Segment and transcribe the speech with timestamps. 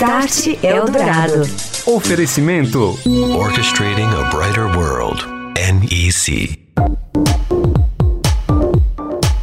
[0.00, 1.42] Start Eldorado.
[1.84, 2.98] Oferecimento
[3.36, 5.22] Orchestrating a Brighter World.
[5.54, 6.58] NEC.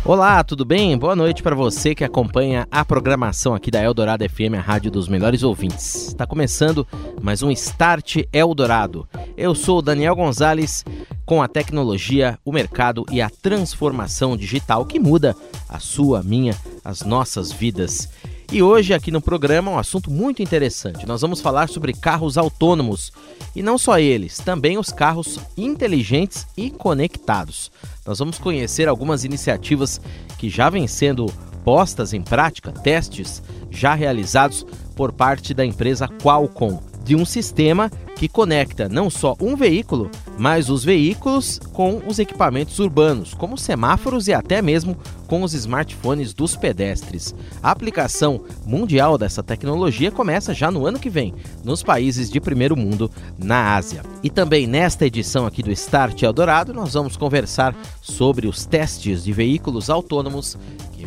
[0.04, 0.98] Olá, tudo bem?
[0.98, 5.08] Boa noite para você que acompanha a programação aqui da Eldorado FM, a rádio dos
[5.08, 6.08] melhores ouvintes.
[6.08, 6.88] Está começando
[7.22, 9.08] mais um Start Eldorado.
[9.38, 10.84] Eu sou o Daniel Gonzalez
[11.24, 15.36] com a tecnologia, o mercado e a transformação digital que muda
[15.70, 18.10] a sua, a minha, as nossas vidas.
[18.50, 21.06] E hoje aqui no programa um assunto muito interessante.
[21.06, 23.12] Nós vamos falar sobre carros autônomos
[23.54, 27.70] e não só eles, também os carros inteligentes e conectados.
[28.06, 30.00] Nós vamos conhecer algumas iniciativas
[30.38, 31.26] que já vêm sendo
[31.66, 38.30] postas em prática, testes já realizados por parte da empresa Qualcomm, de um sistema que
[38.30, 44.34] conecta não só um veículo, mas os veículos com os equipamentos urbanos, como semáforos e
[44.34, 47.36] até mesmo com os smartphones dos pedestres.
[47.62, 52.76] A aplicação mundial dessa tecnologia começa já no ano que vem, nos países de primeiro
[52.76, 54.04] mundo na Ásia.
[54.24, 59.32] E também nesta edição aqui do Start Eldorado, nós vamos conversar sobre os testes de
[59.34, 60.58] veículos autônomos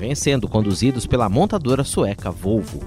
[0.00, 2.82] vêm sendo conduzidos pela montadora sueca Volvo.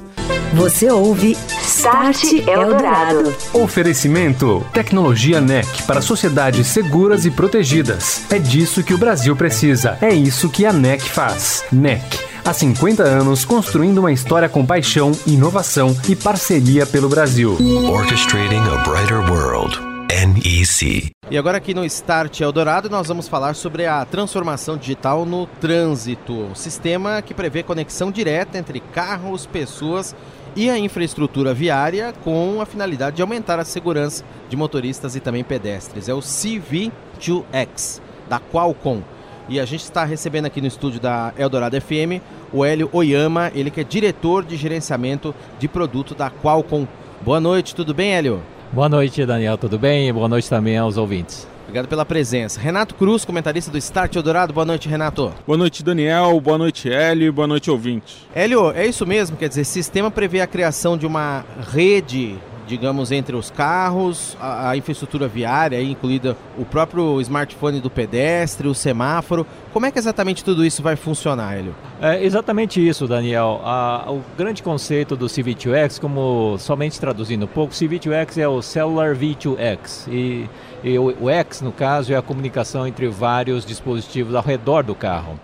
[0.55, 3.33] Você ouve Start Eldorado.
[3.53, 8.23] Oferecimento Tecnologia NEC para sociedades seguras e protegidas.
[8.31, 9.95] É disso que o Brasil precisa.
[10.01, 11.63] É isso que a NEC faz.
[11.71, 12.01] NEC.
[12.43, 17.57] Há 50 anos construindo uma história com paixão, inovação e parceria pelo Brasil.
[17.89, 19.79] Orchestrating a Brighter World.
[20.09, 21.11] NEC.
[21.33, 26.31] E agora aqui no Start Eldorado nós vamos falar sobre a transformação digital no trânsito,
[26.31, 30.15] um sistema que prevê conexão direta entre carros, pessoas
[30.55, 35.43] e a infraestrutura viária com a finalidade de aumentar a segurança de motoristas e também
[35.43, 36.07] pedestres.
[36.07, 39.01] É o CV2X da Qualcomm.
[39.49, 42.21] E a gente está recebendo aqui no estúdio da Eldorado FM
[42.53, 46.85] o Hélio Oyama, ele que é diretor de gerenciamento de produto da Qualcomm.
[47.21, 48.52] Boa noite, tudo bem, Hélio?
[48.73, 50.11] Boa noite, Daniel, tudo bem?
[50.11, 51.47] Boa noite também aos ouvintes.
[51.61, 52.59] Obrigado pela presença.
[52.59, 54.51] Renato Cruz, comentarista do Start Eldorado.
[54.51, 55.31] Boa noite, Renato.
[55.45, 56.41] Boa noite, Daniel.
[56.41, 57.31] Boa noite, Hélio.
[57.31, 58.27] Boa noite, ouvinte.
[58.33, 59.37] Hélio, é isso mesmo?
[59.37, 62.35] Quer dizer, sistema prevê a criação de uma rede
[62.67, 68.73] digamos, entre os carros, a, a, infraestrutura viária, incluída o próprio smartphone do pedestre, o
[68.73, 69.45] semáforo.
[69.71, 71.75] Como é que exatamente tudo isso vai funcionar, Hélio?
[72.01, 73.61] É exatamente isso, Daniel.
[73.63, 79.15] A, o grande conceito do CV2X, como somente traduzindo um pouco, CV2X é o Cellular
[79.15, 80.07] V2X.
[80.11, 80.49] E,
[80.83, 84.95] e o, o X, no caso, é a comunicação entre vários dispositivos ao redor do
[84.95, 85.39] carro.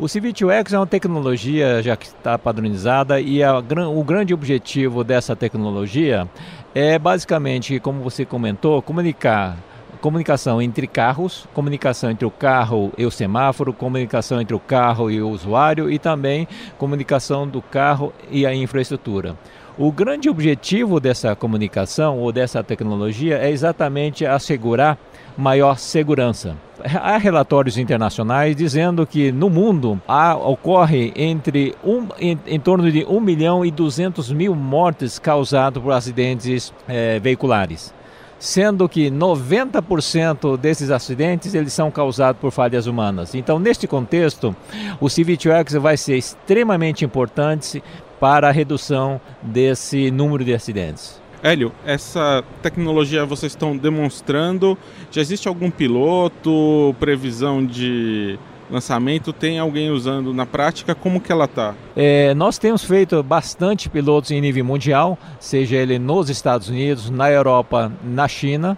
[0.00, 5.34] O CV2X é uma tecnologia já que está padronizada e a, o grande objetivo dessa
[5.34, 6.28] tecnologia
[6.72, 9.58] é basicamente, como você comentou, comunicar
[10.00, 15.20] comunicação entre carros, comunicação entre o carro e o semáforo, comunicação entre o carro e
[15.20, 16.46] o usuário e também
[16.78, 19.36] comunicação do carro e a infraestrutura.
[19.76, 24.96] O grande objetivo dessa comunicação ou dessa tecnologia é exatamente assegurar
[25.36, 26.56] maior segurança.
[26.84, 33.04] Há relatórios internacionais dizendo que no mundo há, ocorre entre um, em, em, torno de
[33.04, 37.92] 1 milhão e 200 mil mortes causadas por acidentes eh, veiculares
[38.38, 43.34] sendo que 90% desses acidentes eles são causados por falhas humanas.
[43.34, 44.54] Então, neste contexto,
[45.00, 47.82] o CV2X vai ser extremamente importante
[48.20, 51.20] para a redução desse número de acidentes.
[51.42, 54.76] Hélio, essa tecnologia vocês estão demonstrando,
[55.10, 58.38] já existe algum piloto, previsão de
[58.68, 59.32] lançamento?
[59.32, 60.94] Tem alguém usando na prática?
[60.94, 61.74] Como que ela está?
[61.96, 67.30] É, nós temos feito bastante pilotos em nível mundial, seja ele nos Estados Unidos, na
[67.30, 68.76] Europa, na China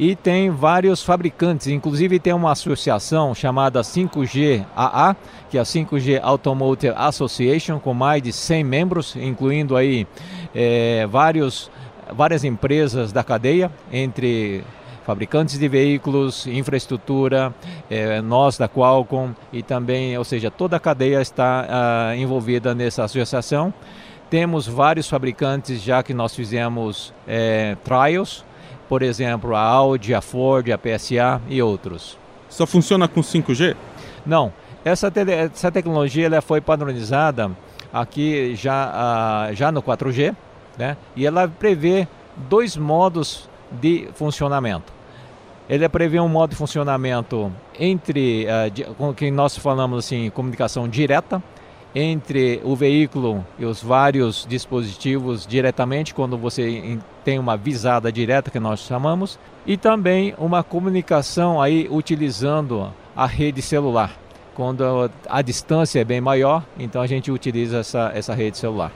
[0.00, 5.14] e tem vários fabricantes, inclusive tem uma associação chamada 5G AA,
[5.50, 10.06] que é a 5G Automotive Association, com mais de 100 membros, incluindo aí
[10.54, 11.70] é, vários
[12.14, 14.64] várias empresas da cadeia, entre
[15.04, 17.52] fabricantes de veículos, infraestrutura,
[17.90, 23.04] eh, nós da Qualcomm e também, ou seja, toda a cadeia está ah, envolvida nessa
[23.04, 23.72] associação.
[24.28, 28.44] Temos vários fabricantes já que nós fizemos eh, trials,
[28.88, 32.16] por exemplo, a Audi, a Ford, a PSA e outros.
[32.48, 33.74] Só funciona com 5G?
[34.24, 34.52] Não,
[34.84, 37.50] essa, te essa tecnologia ela foi padronizada
[37.92, 40.34] aqui já, ah, já no 4G,
[40.78, 40.96] né?
[41.14, 42.06] E ela prevê
[42.48, 44.92] dois modos de funcionamento.
[45.68, 50.88] Ele prevê um modo de funcionamento entre, uh, de, com que nós falamos assim, comunicação
[50.88, 51.40] direta,
[51.94, 58.60] entre o veículo e os vários dispositivos diretamente, quando você tem uma visada direta, que
[58.60, 64.16] nós chamamos, e também uma comunicação aí utilizando a rede celular.
[64.54, 68.92] Quando a distância é bem maior, então a gente utiliza essa, essa rede celular.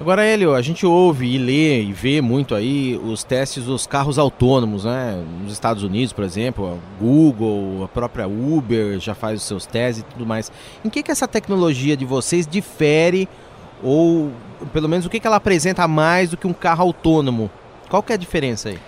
[0.00, 4.18] Agora, Hélio, a gente ouve e lê e vê muito aí os testes dos carros
[4.18, 5.22] autônomos, né?
[5.42, 10.02] Nos Estados Unidos, por exemplo, a Google, a própria Uber já faz os seus testes
[10.02, 10.50] e tudo mais.
[10.82, 13.28] Em que, que essa tecnologia de vocês difere,
[13.82, 14.32] ou
[14.72, 17.50] pelo menos o que, que ela apresenta mais do que um carro autônomo?
[17.90, 18.78] Qual que é a diferença aí?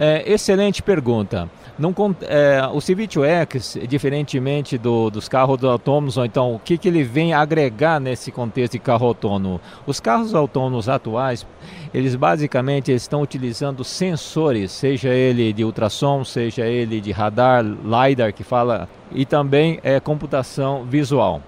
[0.00, 1.50] É, excelente pergunta.
[1.82, 1.92] Não,
[2.28, 7.34] é, o C-V2X, diferentemente do, dos carros autônomos, ou então o que, que ele vem
[7.34, 9.60] agregar nesse contexto de carro autônomo?
[9.84, 11.44] Os carros autônomos atuais,
[11.92, 18.44] eles basicamente estão utilizando sensores, seja ele de ultrassom, seja ele de radar, LiDAR que
[18.44, 21.42] fala, e também é, computação visual.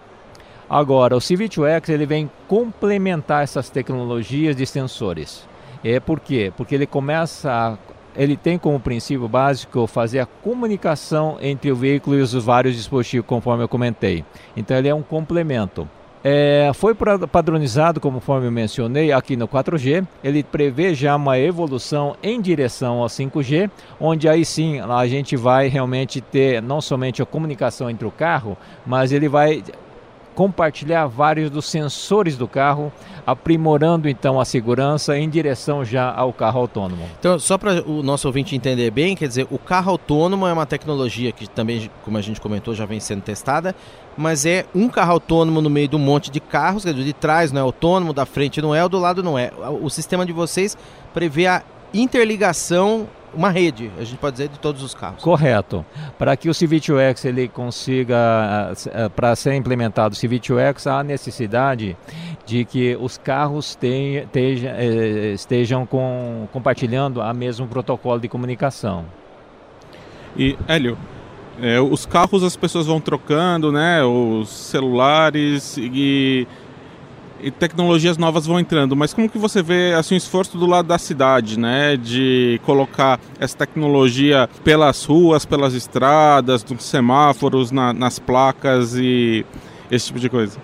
[0.69, 5.47] Agora, o C-V2X ele vem complementar essas tecnologias de sensores.
[5.85, 6.53] É por quê?
[6.57, 7.79] Porque ele começa
[8.17, 13.27] ele tem como princípio básico fazer a comunicação entre o veículo e os vários dispositivos,
[13.27, 14.25] conforme eu comentei.
[14.57, 15.89] Então ele é um complemento.
[16.27, 20.07] É, foi padronizado, conforme eu mencionei, aqui no 4G.
[20.25, 23.71] Ele prevê já uma evolução em direção ao 5G,
[24.01, 28.57] onde aí sim a gente vai realmente ter não somente a comunicação entre o carro,
[28.87, 29.63] mas ele vai
[30.35, 32.93] compartilhar vários dos sensores do carro,
[33.27, 37.05] aprimorando então a segurança em direção já ao carro autônomo.
[37.19, 40.67] Então, só para o nosso ouvinte entender bem, quer dizer, o carro autônomo é uma
[40.67, 43.75] tecnologia que também, como a gente comentou, já vem sendo testada,
[44.17, 47.13] mas é um carro autônomo no meio de um monte de carros, quer dizer, de
[47.13, 49.53] trás não é autônomo, da frente não é, do lado não é.
[49.81, 50.77] O sistema de vocês
[51.13, 55.23] prevê a interligação uma rede, a gente pode dizer, de todos os carros.
[55.23, 55.85] Correto.
[56.19, 61.97] Para que o CV2X ele consiga, eh, eh, para ser implementado o CV2X, há necessidade
[62.47, 69.05] de que os carros tenham, estejam, eh, estejam com, compartilhando a mesmo protocolo de comunicação.
[70.37, 70.99] E, Hélio,
[71.61, 74.03] é, os carros as pessoas vão trocando, né?
[74.03, 76.47] Os celulares e
[77.45, 80.89] e tecnologias novas vão entrando, mas como que você vê assim, o esforço do lado
[80.89, 88.19] da cidade, né, de colocar essa tecnologia pelas ruas, pelas estradas, nos semáforos, na, nas
[88.19, 89.45] placas e
[89.91, 90.59] esse tipo de coisa?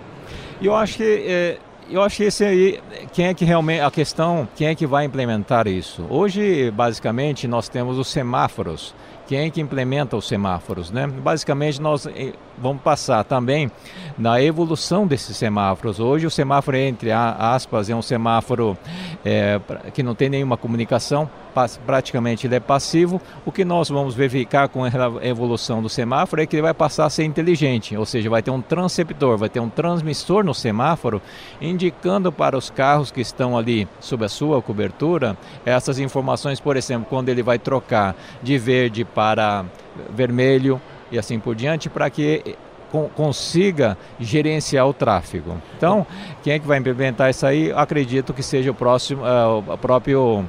[0.59, 2.79] Eu acho que é, eu acho que esse aí,
[3.13, 6.03] quem é que realmente a questão, quem é que vai implementar isso?
[6.09, 8.95] Hoje, basicamente, nós temos os semáforos
[9.31, 11.07] quem é que implementa os semáforos, né?
[11.07, 12.05] Basicamente nós
[12.61, 13.71] vamos passar também
[14.17, 15.99] na evolução desses semáforos.
[15.99, 18.77] Hoje o semáforo entre aspas é um semáforo
[19.25, 19.59] é,
[19.93, 21.29] que não tem nenhuma comunicação,
[21.85, 23.19] praticamente ele é passivo.
[23.45, 24.89] O que nós vamos verificar com a
[25.23, 28.51] evolução do semáforo é que ele vai passar a ser inteligente, ou seja, vai ter
[28.51, 31.21] um transceptor, vai ter um transmissor no semáforo
[31.59, 35.35] indicando para os carros que estão ali sob a sua cobertura
[35.65, 39.65] essas informações, por exemplo, quando ele vai trocar de verde para
[40.09, 40.79] vermelho
[41.11, 42.55] e assim por diante, para que
[43.15, 45.55] consiga gerenciar o tráfego.
[45.77, 46.05] Então,
[46.43, 47.71] quem é que vai implementar isso aí?
[47.71, 50.43] Acredito que seja o próximo, uh, o próprio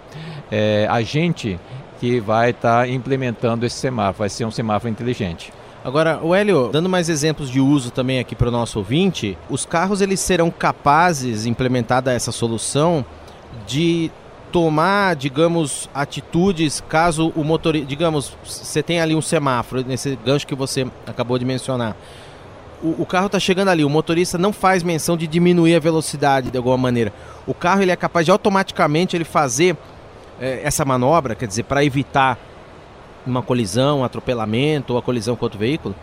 [0.51, 1.59] é, agente
[2.01, 5.53] que vai estar tá implementando esse semáforo, vai ser um semáforo inteligente.
[5.85, 9.65] Agora, o Hélio, dando mais exemplos de uso também aqui para o nosso ouvinte, os
[9.65, 13.05] carros eles serão capazes, implementada essa solução,
[13.67, 14.11] de
[14.53, 20.55] tomar, digamos, atitudes caso o motorista, digamos, você tem ali um semáforo nesse gancho que
[20.55, 21.97] você acabou de mencionar.
[22.83, 26.51] O, o carro está chegando ali, o motorista não faz menção de diminuir a velocidade
[26.51, 27.13] de alguma maneira.
[27.47, 29.77] O carro ele é capaz de automaticamente ele fazer
[30.39, 32.39] é, essa manobra, quer dizer, para evitar
[33.27, 35.95] uma colisão, um atropelamento ou a colisão com outro veículo?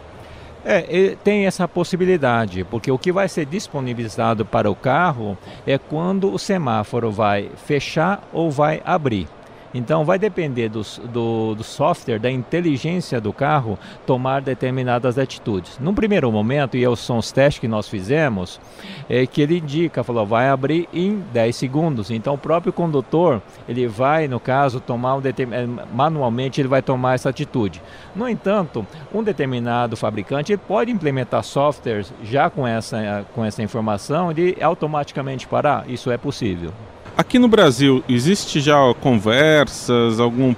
[0.66, 6.34] É, tem essa possibilidade, porque o que vai ser disponibilizado para o carro é quando
[6.34, 9.28] o semáforo vai fechar ou vai abrir.
[9.74, 15.78] Então vai depender do, do, do, software, da inteligência do carro tomar determinadas atitudes.
[15.80, 18.60] Num primeiro momento, e são os testes que nós fizemos,
[19.08, 22.10] é que ele indica, falou, vai abrir em 10 segundos.
[22.10, 27.16] Então o próprio condutor, ele vai, no caso, tomar um é, manualmente ele vai tomar
[27.16, 27.82] essa atitude.
[28.16, 34.58] No entanto, um determinado fabricante pode implementar softwares já com essa, com essa informação de
[34.62, 35.90] automaticamente parar.
[35.90, 36.72] Isso é possível.
[37.20, 40.56] Aqui no Brasil, existe já conversas, algum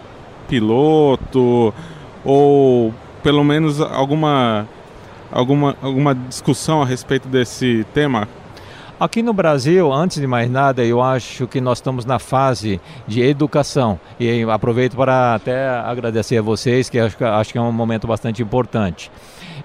[0.47, 1.73] piloto
[2.23, 4.67] ou pelo menos alguma,
[5.31, 8.29] alguma, alguma discussão a respeito desse tema?
[8.99, 13.19] Aqui no Brasil, antes de mais nada, eu acho que nós estamos na fase de
[13.23, 13.99] educação.
[14.19, 18.43] E aproveito para até agradecer a vocês, que acho, acho que é um momento bastante
[18.43, 19.11] importante.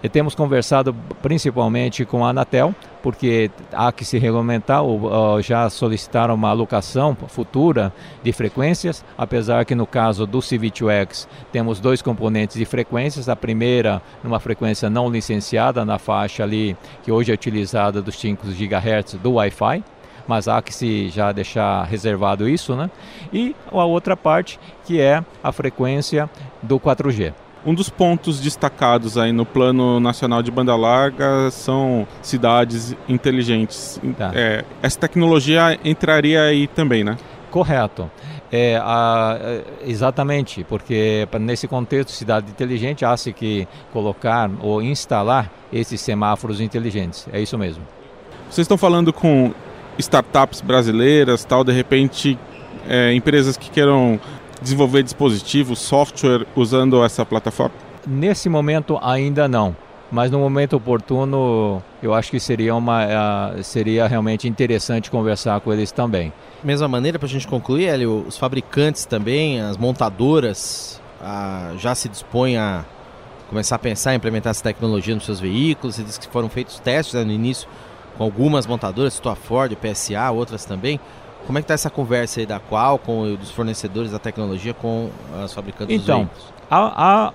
[0.02, 6.34] E temos conversado principalmente com a Anatel, porque há que se regulamentar, ou, já solicitaram
[6.34, 12.64] uma alocação futura de frequências, apesar que no caso do CV2X temos dois componentes de
[12.64, 18.18] frequências, a primeira numa frequência não licenciada na faixa ali que hoje é utilizada dos
[18.18, 19.82] 5 GHz do Wi-Fi,
[20.26, 22.90] mas há que se já deixar reservado isso, né?
[23.32, 26.28] E a outra parte que é a frequência
[26.62, 27.32] do 4G.
[27.66, 34.00] Um dos pontos destacados aí no Plano Nacional de Banda Larga são cidades inteligentes.
[34.16, 34.30] Tá.
[34.34, 37.16] É, essa tecnologia entraria aí também, né?
[37.50, 38.08] Correto.
[38.52, 46.00] É, a- é, exatamente, porque nesse contexto cidade inteligente há-se que colocar ou instalar esses
[46.00, 47.26] semáforos inteligentes.
[47.32, 47.82] É isso mesmo.
[48.48, 49.52] Vocês estão falando com
[49.98, 52.38] startups brasileiras, tal, de repente
[52.88, 54.20] é, empresas que queiram
[54.60, 57.74] desenvolver dispositivos, software usando essa plataforma?
[58.06, 59.76] Nesse momento ainda não,
[60.10, 65.90] mas no momento oportuno eu acho que seria, uma, seria realmente interessante conversar com eles
[65.90, 66.32] também.
[66.62, 71.00] Mesma maneira, para a gente concluir, Hélio, os fabricantes também, as montadoras,
[71.78, 72.84] já se dispõem a
[73.48, 75.96] começar a pensar em implementar essa tecnologia nos seus veículos.
[75.96, 77.68] Você disse que foram feitos testes né, no início
[78.16, 80.98] com algumas montadoras, citou a Ford, PSA, outras também.
[81.46, 85.10] Como é que está essa conversa aí da Qualcomm e dos fornecedores da tecnologia com
[85.42, 86.54] as fabricantes Então, dos veículos?
[86.68, 87.32] Há, há,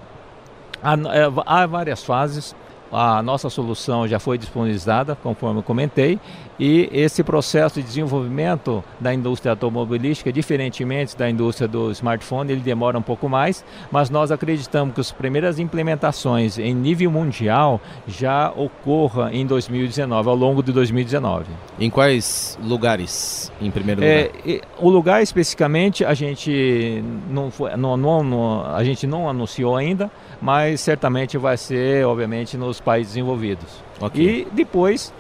[0.84, 2.54] há, é, há várias fases.
[2.92, 6.20] A nossa solução já foi disponibilizada, conforme eu comentei,
[6.60, 12.98] e esse processo de desenvolvimento da indústria automobilística, diferentemente da indústria do smartphone, ele demora
[13.00, 19.30] um pouco mais, mas nós acreditamos que as primeiras implementações em nível mundial já ocorram
[19.30, 21.46] em 2019, ao longo de 2019.
[21.80, 24.14] Em quais lugares, em primeiro lugar?
[24.46, 29.76] É, o lugar especificamente a gente não, foi, não, não- não- a gente não anunciou
[29.78, 33.70] ainda, mas certamente vai ser, obviamente, nos países desenvolvidos.
[34.00, 34.22] Ok.
[34.22, 35.14] E depois,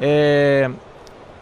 [0.00, 0.70] é,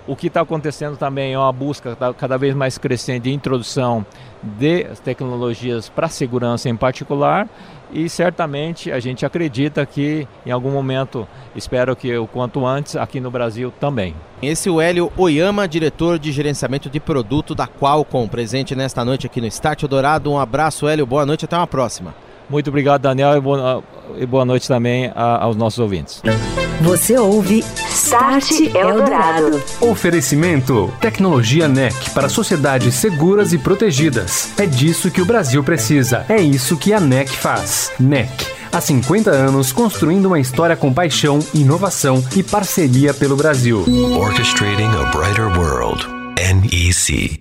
[0.07, 4.05] o que está acontecendo também é uma busca cada vez mais crescente de introdução
[4.43, 7.49] de tecnologias para segurança em particular.
[7.93, 13.21] E certamente a gente acredita que em algum momento, espero que o quanto antes, aqui
[13.21, 14.15] no Brasil também.
[14.41, 19.27] Esse é o Hélio Oyama, diretor de gerenciamento de produto da Qualcomm, presente nesta noite
[19.27, 20.33] aqui no Start Dourado.
[20.33, 22.15] Um abraço, Hélio, boa noite, até uma próxima.
[22.53, 23.83] Muito obrigado, Daniel, e boa,
[24.19, 26.21] e boa noite também a- aos nossos ouvintes.
[26.83, 29.63] Você ouve Start Eldorado.
[29.81, 34.51] Oferecimento: Tecnologia NEC para sociedades seguras e protegidas.
[34.59, 36.27] É disso que o Brasil precisa.
[36.29, 37.91] É isso que a NEC faz.
[37.99, 38.29] NEC.
[38.71, 43.83] Há 50 anos construindo uma história com paixão, inovação e parceria pelo Brasil.
[44.19, 46.07] Orchestrating a brighter world.
[46.37, 47.41] NEC.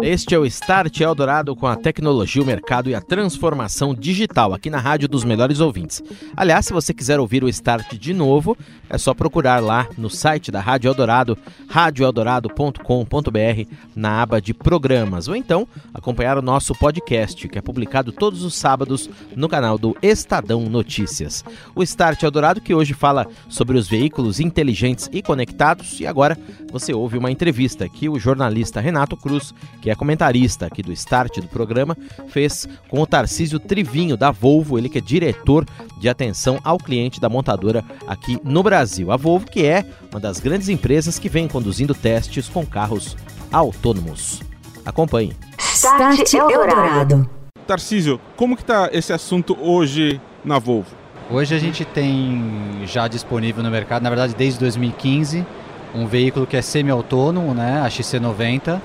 [0.00, 4.70] Este é o Start Eldorado com a tecnologia, o mercado e a transformação digital aqui
[4.70, 6.02] na Rádio dos Melhores Ouvintes.
[6.34, 8.56] Aliás, se você quiser ouvir o Start de novo,
[8.88, 11.36] é só procurar lá no site da Rádio Eldorado,
[11.68, 18.42] radioeldorado.com.br, na aba de programas, ou então acompanhar o nosso podcast, que é publicado todos
[18.42, 21.44] os sábados no canal do Estadão Notícias.
[21.74, 26.38] O Start Eldorado que hoje fala sobre os veículos inteligentes e conectados, e agora
[26.72, 31.38] você ouve uma entrevista que o jornalista Renato Cruz, que é comentarista aqui do Start
[31.40, 31.96] do programa,
[32.28, 35.66] fez com o Tarcísio Trivinho da Volvo, ele que é diretor
[35.98, 39.10] de atenção ao cliente da montadora aqui no Brasil.
[39.10, 43.16] A Volvo, que é uma das grandes empresas que vem conduzindo testes com carros
[43.52, 44.40] autônomos.
[44.86, 45.34] Acompanhe.
[45.58, 47.28] Start Eldorado.
[47.66, 50.94] Tarcísio, como que está esse assunto hoje na Volvo?
[51.28, 55.44] Hoje a gente tem já disponível no mercado, na verdade desde 2015,
[55.92, 58.80] um veículo que é semi-autônomo, né, a XC90.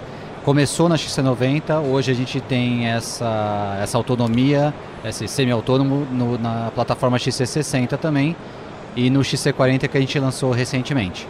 [0.47, 4.73] Começou na XC90, hoje a gente tem essa, essa autonomia,
[5.03, 8.33] esse semi-autônomo no- na plataforma XC60 também
[8.95, 11.27] e no XC40 que a gente lançou recentemente.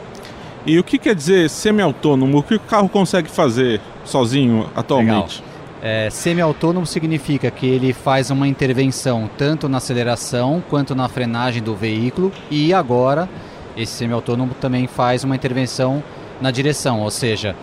[0.67, 2.37] E o que quer dizer semi-autônomo?
[2.37, 5.43] O que o carro consegue fazer sozinho atualmente?
[5.81, 11.73] É, semi-autônomo significa que ele faz uma intervenção tanto na aceleração quanto na frenagem do
[11.75, 13.27] veículo e agora
[13.75, 16.03] esse semi-autônomo também faz uma intervenção
[16.39, 17.55] na direção, ou seja,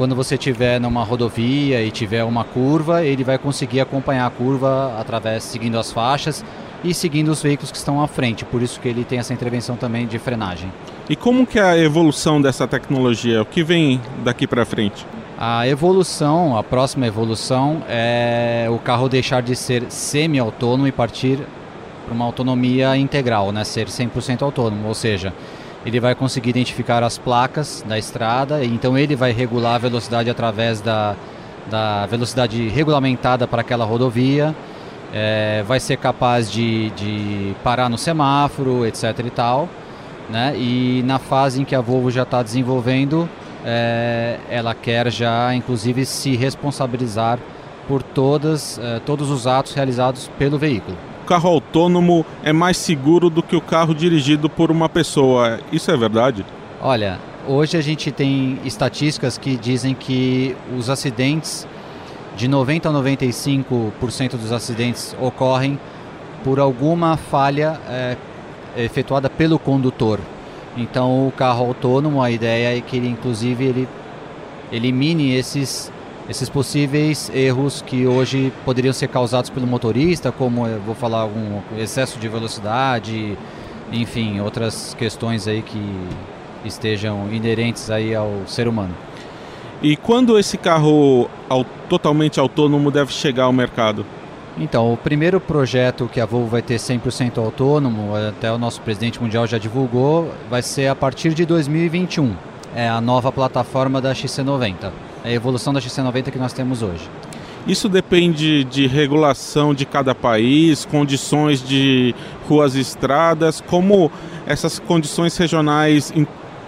[0.00, 4.96] quando você estiver numa rodovia e tiver uma curva, ele vai conseguir acompanhar a curva
[4.98, 6.42] através seguindo as faixas
[6.82, 8.42] e seguindo os veículos que estão à frente.
[8.46, 10.72] Por isso que ele tem essa intervenção também de frenagem.
[11.06, 13.42] E como que é a evolução dessa tecnologia?
[13.42, 15.06] O que vem daqui para frente?
[15.36, 21.40] A evolução, a próxima evolução é o carro deixar de ser semi-autônomo e partir
[22.06, 23.64] para uma autonomia integral, né?
[23.64, 25.34] ser 100% autônomo, ou seja,
[25.84, 30.80] ele vai conseguir identificar as placas da estrada, então ele vai regular a velocidade através
[30.80, 31.16] da,
[31.70, 34.54] da velocidade regulamentada para aquela rodovia,
[35.12, 39.20] é, vai ser capaz de, de parar no semáforo, etc.
[39.24, 39.68] e tal.
[40.28, 40.54] Né?
[40.56, 43.28] E na fase em que a Volvo já está desenvolvendo,
[43.64, 47.38] é, ela quer já, inclusive, se responsabilizar
[47.90, 50.96] por todas, eh, todos os atos realizados pelo veículo.
[51.30, 55.60] Carro autônomo é mais seguro do que o carro dirigido por uma pessoa.
[55.70, 56.44] Isso é verdade?
[56.82, 61.68] Olha, hoje a gente tem estatísticas que dizem que os acidentes,
[62.34, 65.78] de 90 a 95% dos acidentes ocorrem
[66.42, 68.16] por alguma falha é,
[68.76, 70.18] efetuada pelo condutor.
[70.76, 73.88] Então o carro autônomo, a ideia é que ele inclusive ele
[74.72, 75.92] elimine esses
[76.30, 81.60] esses possíveis erros que hoje poderiam ser causados pelo motorista, como eu vou falar algum
[81.76, 83.36] excesso de velocidade,
[83.90, 85.82] enfim, outras questões aí que
[86.64, 88.94] estejam inerentes aí ao ser humano.
[89.82, 91.28] E quando esse carro
[91.88, 94.06] totalmente autônomo deve chegar ao mercado?
[94.56, 99.20] Então, o primeiro projeto que a Volvo vai ter 100% autônomo, até o nosso presidente
[99.20, 102.36] mundial já divulgou, vai ser a partir de 2021.
[102.72, 107.08] É a nova plataforma da XC90 a evolução da XC90 que nós temos hoje.
[107.66, 112.14] Isso depende de regulação de cada país, condições de
[112.48, 114.10] ruas e estradas, como
[114.46, 116.12] essas condições regionais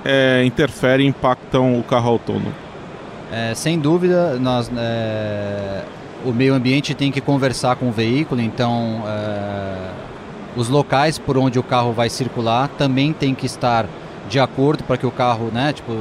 [0.05, 2.53] é, interferem e impactam o carro autônomo?
[3.33, 5.83] É, sem dúvida, nós, é,
[6.25, 9.91] o meio ambiente tem que conversar com o veículo, então é,
[10.55, 13.87] os locais por onde o carro vai circular também tem que estar
[14.29, 15.93] de acordo para que o carro, né, tipo,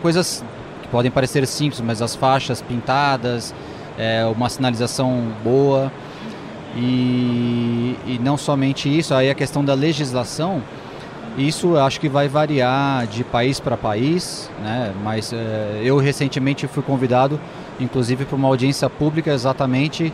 [0.00, 0.42] coisas
[0.90, 3.54] podem parecer simples, mas as faixas pintadas,
[3.98, 5.92] é, uma sinalização boa
[6.76, 10.62] e, e não somente isso, aí a questão da legislação,
[11.36, 14.92] isso acho que vai variar de país para país, né?
[15.02, 17.40] mas é, eu recentemente fui convidado,
[17.78, 20.12] inclusive, para uma audiência pública exatamente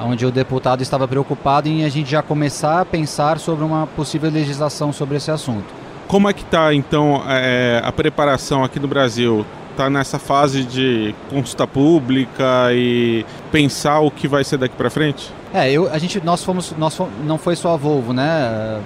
[0.00, 4.30] onde o deputado estava preocupado em a gente já começar a pensar sobre uma possível
[4.30, 5.64] legislação sobre esse assunto.
[6.06, 9.44] Como é que está então é, a preparação aqui no Brasil?
[9.76, 15.30] Está nessa fase de consulta pública e pensar o que vai ser daqui para frente?
[15.52, 18.80] É, eu, a gente, nós fomos, nós fomos, não foi só a Volvo, né?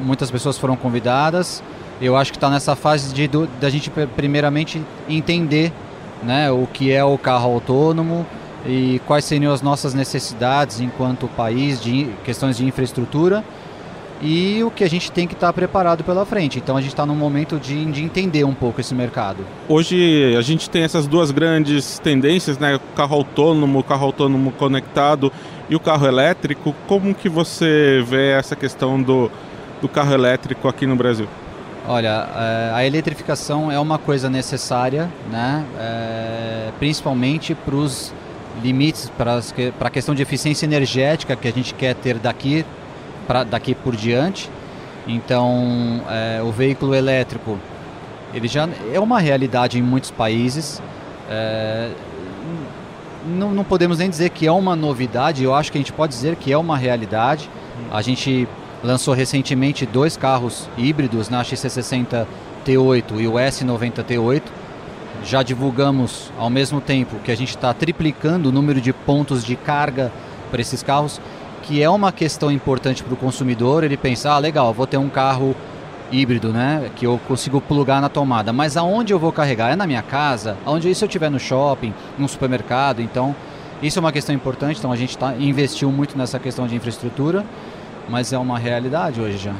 [0.00, 1.62] Muitas pessoas foram convidadas.
[2.00, 3.30] Eu acho que está nessa fase de
[3.60, 5.72] da gente primeiramente entender,
[6.22, 8.26] né, o que é o carro autônomo
[8.66, 13.44] e quais seriam as nossas necessidades enquanto país de questões de infraestrutura
[14.22, 16.58] e o que a gente tem que estar tá preparado pela frente.
[16.58, 19.44] Então a gente está num momento de, de entender um pouco esse mercado.
[19.68, 22.76] Hoje a gente tem essas duas grandes tendências, né?
[22.76, 25.32] O carro autônomo, carro autônomo conectado
[25.68, 26.72] e o carro elétrico.
[26.86, 29.28] Como que você vê essa questão do,
[29.80, 31.26] do carro elétrico aqui no Brasil?
[31.88, 35.64] Olha, é, a eletrificação é uma coisa necessária, né?
[35.80, 38.14] É, principalmente para os
[38.62, 39.40] limites, para
[39.80, 42.64] a questão de eficiência energética que a gente quer ter daqui
[43.26, 44.50] pra, daqui por diante.
[45.06, 47.58] Então, é, o veículo elétrico
[48.34, 50.80] ele já é uma realidade em muitos países.
[51.28, 51.90] É,
[53.26, 56.12] não, não, podemos nem dizer que é uma novidade, eu acho que a gente pode
[56.12, 57.48] dizer que é uma realidade.
[57.90, 58.48] A gente
[58.82, 62.26] lançou recentemente dois carros híbridos na XC60
[62.64, 64.42] T8 e o S90 T8.
[65.24, 69.54] Já divulgamos ao mesmo tempo que a gente está triplicando o número de pontos de
[69.54, 70.10] carga
[70.50, 71.20] para esses carros
[71.62, 75.08] que é uma questão importante para o consumidor, ele pensar, ah, legal, vou ter um
[75.08, 75.54] carro
[76.10, 79.72] híbrido, né, que eu consigo plugar na tomada, mas aonde eu vou carregar?
[79.72, 80.58] É na minha casa?
[80.66, 83.34] Aonde isso eu estiver no shopping, no supermercado, então
[83.82, 87.44] isso é uma questão importante, então a gente tá, investiu muito nessa questão de infraestrutura,
[88.08, 89.54] mas é uma realidade hoje já.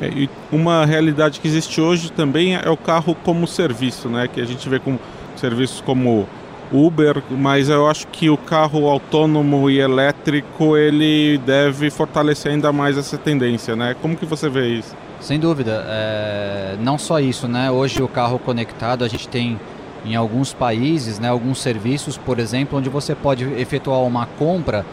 [0.00, 4.40] É, e uma realidade que existe hoje também é o carro como serviço, né, que
[4.40, 4.98] a gente vê com
[5.34, 6.28] serviços como
[6.72, 12.98] Uber, mas eu acho que o carro autônomo e elétrico ele deve fortalecer ainda mais
[12.98, 13.94] essa tendência, né?
[14.00, 14.94] Como que você vê isso?
[15.20, 16.76] Sem dúvida, é...
[16.80, 17.70] não só isso, né?
[17.70, 19.58] Hoje o carro conectado a gente tem
[20.04, 24.86] em alguns países, né, alguns serviços, por exemplo, onde você pode efetuar uma compra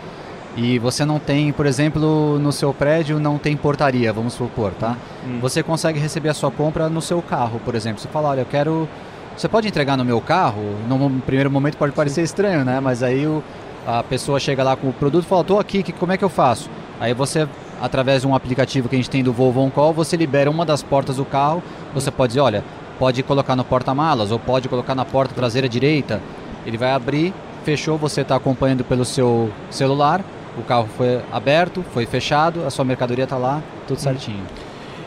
[0.56, 4.98] e você não tem, por exemplo, no seu prédio não tem portaria, vamos supor, tá?
[5.26, 5.40] Hum.
[5.42, 8.00] Você consegue receber a sua compra no seu carro, por exemplo.
[8.00, 8.88] Você fala, olha, eu quero
[9.36, 10.62] você pode entregar no meu carro?
[10.88, 12.80] No primeiro momento pode parecer estranho, né?
[12.80, 13.44] Mas aí o,
[13.86, 16.24] a pessoa chega lá com o produto e fala, estou aqui, que, como é que
[16.24, 16.70] eu faço?
[17.00, 17.48] Aí você,
[17.82, 20.66] através de um aplicativo que a gente tem do Volvo On Call, você libera uma
[20.66, 21.62] das portas do carro,
[21.94, 22.64] você pode dizer, olha,
[23.00, 26.22] pode colocar no porta-malas ou pode colocar na porta traseira direita.
[26.66, 27.34] Ele vai abrir,
[27.66, 30.24] fechou, você está acompanhando pelo seu celular,
[30.58, 34.44] o carro foi aberto, foi fechado, a sua mercadoria está lá, tudo certinho.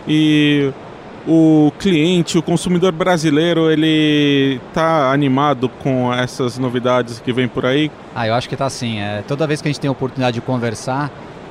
[0.06, 0.72] E
[1.26, 7.90] o cliente, o consumidor brasileiro, ele está animado com essas novidades que vem por aí?
[8.14, 9.00] Ah, eu acho que está sim.
[9.00, 11.10] É, toda vez que a gente tem a oportunidade de conversar,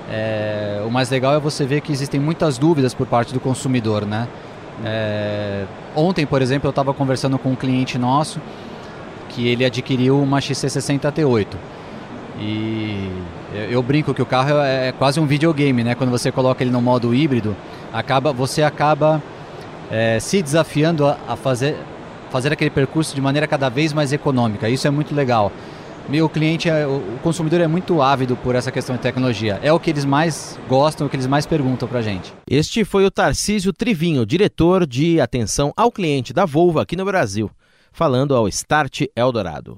[0.10, 4.06] é, o mais legal é você ver que existem muitas dúvidas por parte do consumidor,
[4.06, 4.28] né?
[4.84, 8.40] É, ontem, por exemplo, eu estava conversando com um cliente nosso
[9.30, 11.48] que ele adquiriu uma XC60 T8
[12.40, 13.10] e
[13.70, 15.96] Eu, brinco que o carro é, é quase um videogame, né?
[15.96, 17.56] Quando você coloca ele no modo híbrido,
[17.94, 19.22] acaba, você acaba
[19.92, 21.76] é, se desafiando a, a fazer,
[22.32, 24.70] fazer aquele percurso de maneira cada vez mais econômica.
[24.70, 25.52] Isso é muito legal.
[26.08, 29.60] Meu cliente, é, o consumidor é muito ávido por essa questão de tecnologia.
[29.64, 32.32] É o que eles mais gostam, o que eles mais perguntam para gente.
[32.48, 37.50] Este foi o Tarcísio Trivinho, diretor de atenção ao cliente da Volvo aqui no Brasil,
[37.92, 39.78] falando ao Start Eldorado.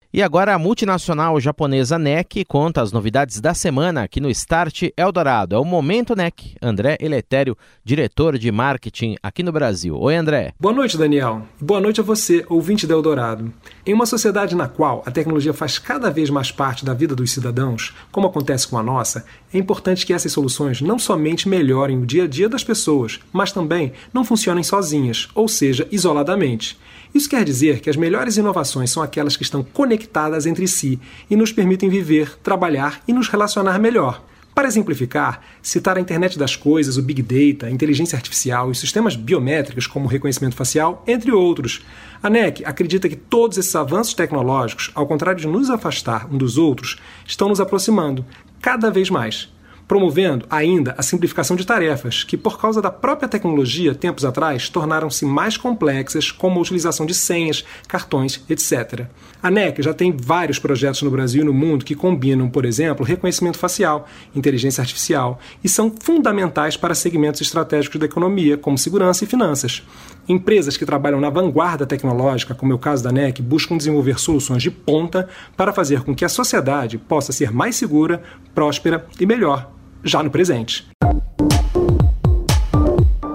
[0.13, 5.55] E agora a multinacional japonesa NEC conta as novidades da semana aqui no Start Eldorado.
[5.55, 6.57] É o Momento NEC.
[6.61, 9.97] André Eletério, diretor de marketing aqui no Brasil.
[9.97, 10.51] Oi, André.
[10.59, 11.43] Boa noite, Daniel.
[11.61, 13.53] Boa noite a você, ouvinte da Eldorado.
[13.85, 17.31] Em uma sociedade na qual a tecnologia faz cada vez mais parte da vida dos
[17.31, 22.05] cidadãos, como acontece com a nossa, é importante que essas soluções não somente melhorem o
[22.05, 26.77] dia a dia das pessoas, mas também não funcionem sozinhas, ou seja, isoladamente.
[27.13, 31.35] Isso quer dizer que as melhores inovações são aquelas que estão conectadas entre si e
[31.35, 34.23] nos permitem viver, trabalhar e nos relacionar melhor.
[34.53, 39.15] Para exemplificar, citar a internet das coisas, o Big Data, a inteligência artificial e sistemas
[39.15, 41.81] biométricos como o reconhecimento facial, entre outros.
[42.21, 46.57] A NEC acredita que todos esses avanços tecnológicos, ao contrário de nos afastar um dos
[46.57, 48.25] outros, estão nos aproximando
[48.61, 49.50] cada vez mais
[49.91, 55.25] promovendo ainda a simplificação de tarefas, que por causa da própria tecnologia, tempos atrás, tornaram-se
[55.25, 59.07] mais complexas, como a utilização de senhas, cartões, etc.
[59.43, 63.05] A NEC já tem vários projetos no Brasil e no mundo que combinam, por exemplo,
[63.05, 69.27] reconhecimento facial, inteligência artificial e são fundamentais para segmentos estratégicos da economia, como segurança e
[69.27, 69.85] finanças.
[70.25, 74.63] Empresas que trabalham na vanguarda tecnológica, como é o caso da NEC, buscam desenvolver soluções
[74.63, 75.27] de ponta
[75.57, 78.23] para fazer com que a sociedade possa ser mais segura,
[78.55, 80.85] próspera e melhor já no presente.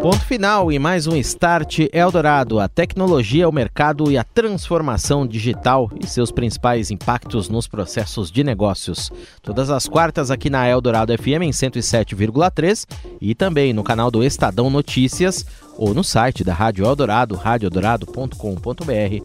[0.06, 5.90] Ponto final e mais um Start Eldorado, a tecnologia, o mercado e a transformação digital
[6.00, 9.10] e seus principais impactos nos processos de negócios.
[9.42, 12.86] Todas as quartas aqui na Eldorado FM em 107,3
[13.20, 15.44] e também no canal do Estadão Notícias
[15.76, 19.24] ou no site da Rádio Eldorado, radioeldorado.com.br